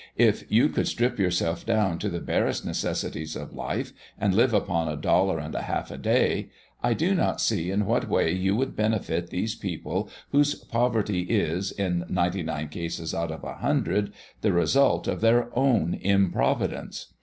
[0.17, 4.87] "If you could strip yourself down to the barest necessities of life, and live upon
[4.87, 6.49] a dollar and a half a day,
[6.81, 11.71] I do not see in what way you would benefit these people whose poverty is,
[11.71, 14.11] in ninety nine cases out of a hundred,
[14.41, 17.13] the result of their own improvidence.